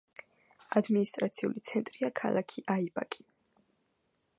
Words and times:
ადმინისტრაციული 0.81 1.63
ცენტრია 1.71 2.13
ქალაქი 2.21 2.67
აიბაკი. 2.79 3.29